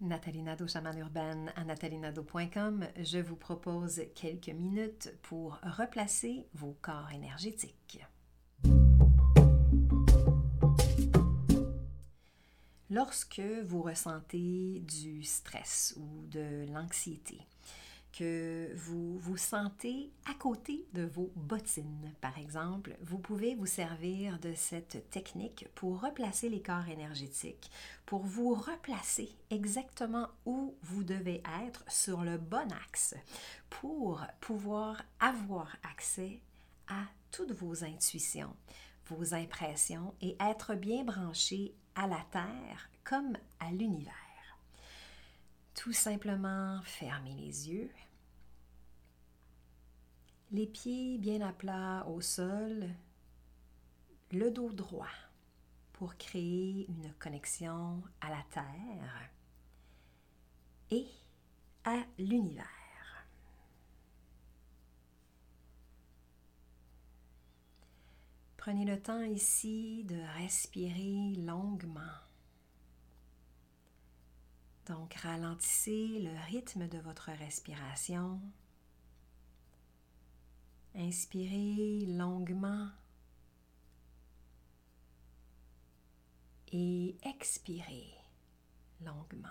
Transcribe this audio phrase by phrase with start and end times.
[0.00, 7.10] Nathalie Nadeau, chamane urbaine à nathalienadeau.com, je vous propose quelques minutes pour replacer vos corps
[7.12, 8.04] énergétiques.
[12.90, 17.40] Lorsque vous ressentez du stress ou de l'anxiété,
[18.18, 24.40] que vous vous sentez à côté de vos bottines, par exemple, vous pouvez vous servir
[24.40, 27.70] de cette technique pour replacer les corps énergétiques,
[28.06, 33.14] pour vous replacer exactement où vous devez être sur le bon axe,
[33.70, 36.40] pour pouvoir avoir accès
[36.88, 38.56] à toutes vos intuitions,
[39.06, 44.12] vos impressions et être bien branché à la Terre comme à l'univers.
[45.76, 47.92] Tout simplement fermez les yeux,
[50.50, 52.88] les pieds bien à plat au sol,
[54.32, 55.06] le dos droit
[55.92, 59.30] pour créer une connexion à la Terre
[60.90, 61.06] et
[61.84, 62.66] à l'univers.
[68.56, 72.00] Prenez le temps ici de respirer longuement.
[74.86, 78.40] Donc ralentissez le rythme de votre respiration.
[80.94, 82.88] Inspirez longuement
[86.72, 88.14] et expirez
[89.04, 89.48] longuement.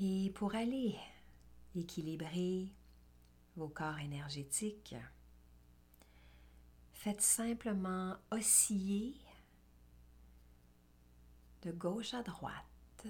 [0.00, 0.96] Et pour aller
[1.76, 2.68] équilibrer
[3.56, 4.96] vos corps énergétiques,
[6.92, 9.14] faites simplement osciller
[11.62, 13.06] de gauche à droite.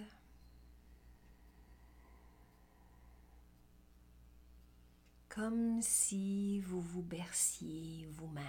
[5.29, 8.45] Comme si vous vous berciez vous-même.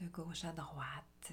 [0.00, 1.32] De gauche à droite.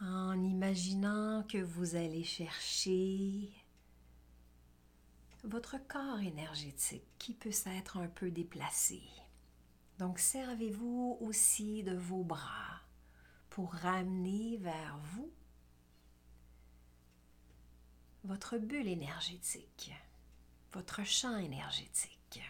[0.00, 3.50] En imaginant que vous allez chercher
[5.44, 9.02] votre corps énergétique qui peut s'être un peu déplacé.
[9.98, 12.80] Donc servez-vous aussi de vos bras
[13.50, 15.32] pour ramener vers vous
[18.24, 19.92] votre bulle énergétique,
[20.72, 22.42] votre champ énergétique.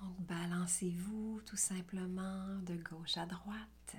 [0.00, 3.96] Donc balancez-vous tout simplement de gauche à droite.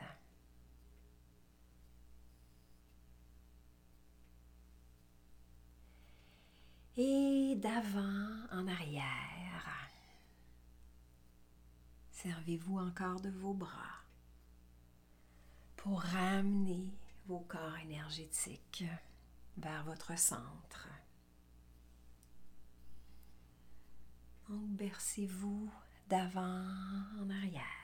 [6.95, 9.29] Et d'avant en arrière.
[12.11, 14.03] Servez-vous encore de vos bras
[15.77, 16.93] pour ramener
[17.27, 18.83] vos corps énergétiques
[19.57, 20.89] vers votre centre.
[24.49, 25.71] Donc bercez-vous
[26.09, 26.65] d'avant
[27.21, 27.78] en arrière.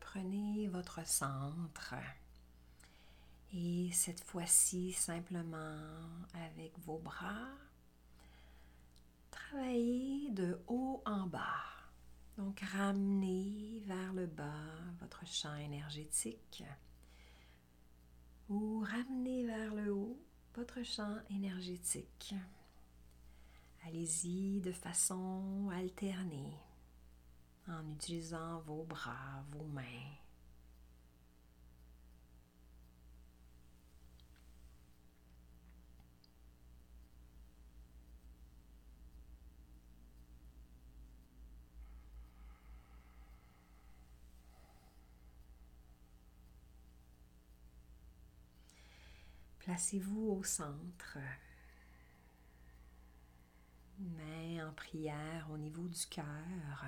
[0.00, 1.94] Prenez votre centre
[3.52, 5.76] et cette fois-ci simplement
[6.34, 7.48] avec vos bras,
[9.30, 11.64] travaillez de haut en bas.
[12.36, 16.62] Donc ramenez vers le bas votre champ énergétique
[18.48, 20.18] ou ramenez vers le haut
[20.54, 22.34] votre champ énergétique.
[23.86, 26.56] Allez-y de façon alternée
[27.68, 29.84] en utilisant vos bras, vos mains.
[49.58, 51.18] Placez-vous au centre,
[53.98, 56.86] main en prière au niveau du cœur.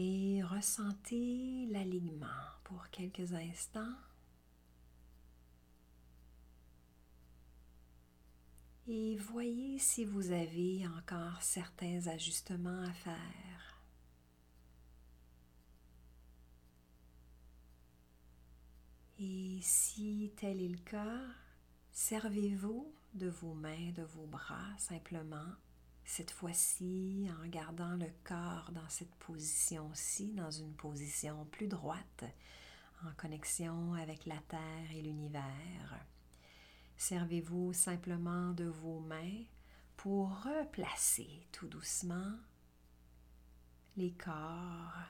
[0.00, 2.26] Et ressentez l'alignement
[2.62, 3.96] pour quelques instants.
[8.86, 13.82] Et voyez si vous avez encore certains ajustements à faire.
[19.18, 21.22] Et si tel est le cas,
[21.90, 25.56] servez-vous de vos mains, de vos bras simplement,
[26.08, 32.24] cette fois-ci en gardant le corps dans cette position-ci, dans une position plus droite,
[33.04, 36.00] en connexion avec la Terre et l'univers.
[36.96, 39.44] Servez-vous simplement de vos mains
[39.98, 42.32] pour replacer tout doucement
[43.98, 45.04] les corps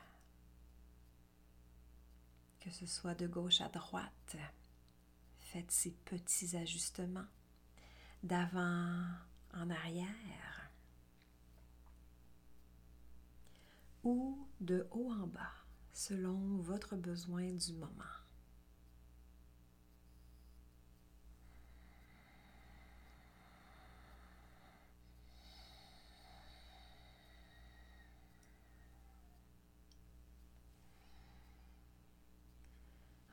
[2.59, 4.37] que ce soit de gauche à droite.
[5.39, 7.29] Faites ces petits ajustements
[8.25, 9.05] d'avant
[9.55, 10.68] en arrière
[14.05, 15.53] ou de haut en bas
[15.93, 17.89] selon votre besoin du moment.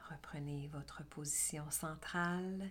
[0.10, 2.70] Reprenez votre position centrale,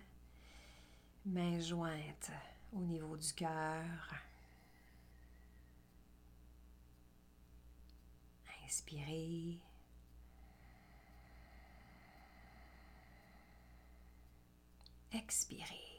[1.25, 2.31] mains jointes
[2.73, 4.15] au niveau du cœur.
[8.65, 9.59] Inspirez.
[15.13, 15.95] Expirez.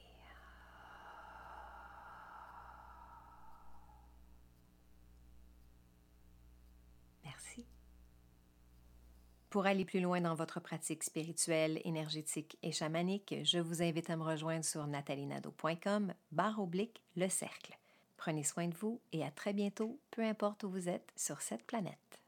[9.56, 14.16] Pour aller plus loin dans votre pratique spirituelle, énergétique et chamanique, je vous invite à
[14.16, 17.78] me rejoindre sur natalinado.com barre oblique le cercle.
[18.18, 21.62] Prenez soin de vous et à très bientôt, peu importe où vous êtes sur cette
[21.62, 22.25] planète.